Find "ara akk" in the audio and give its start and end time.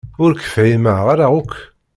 1.13-1.53